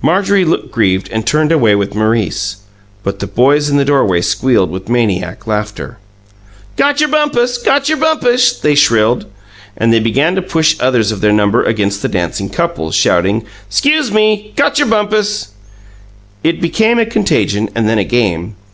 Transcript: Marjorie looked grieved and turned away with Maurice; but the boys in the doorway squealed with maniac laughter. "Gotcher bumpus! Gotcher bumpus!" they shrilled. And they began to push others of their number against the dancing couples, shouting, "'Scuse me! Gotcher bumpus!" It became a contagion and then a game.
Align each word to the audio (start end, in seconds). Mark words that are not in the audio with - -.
Marjorie 0.00 0.46
looked 0.46 0.70
grieved 0.72 1.10
and 1.12 1.26
turned 1.26 1.52
away 1.52 1.74
with 1.74 1.94
Maurice; 1.94 2.62
but 3.02 3.18
the 3.18 3.26
boys 3.26 3.68
in 3.68 3.76
the 3.76 3.84
doorway 3.84 4.22
squealed 4.22 4.70
with 4.70 4.88
maniac 4.88 5.46
laughter. 5.46 5.98
"Gotcher 6.78 7.06
bumpus! 7.08 7.58
Gotcher 7.58 7.98
bumpus!" 7.98 8.58
they 8.58 8.74
shrilled. 8.74 9.26
And 9.76 9.92
they 9.92 10.00
began 10.00 10.34
to 10.34 10.40
push 10.40 10.76
others 10.80 11.12
of 11.12 11.20
their 11.20 11.30
number 11.34 11.62
against 11.62 12.00
the 12.00 12.08
dancing 12.08 12.48
couples, 12.48 12.94
shouting, 12.94 13.44
"'Scuse 13.68 14.10
me! 14.10 14.54
Gotcher 14.56 14.86
bumpus!" 14.86 15.48
It 16.42 16.62
became 16.62 16.98
a 16.98 17.04
contagion 17.04 17.68
and 17.74 17.86
then 17.86 17.98
a 17.98 18.04
game. 18.04 18.54